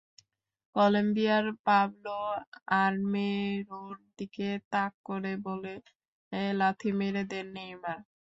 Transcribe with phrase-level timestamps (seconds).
[0.75, 2.17] কলম্বিয়ার পাবলো
[2.81, 5.73] আরমেরোর দিকে তাক করে বলে
[6.59, 7.99] লাথি মেরে দেন নেইমার।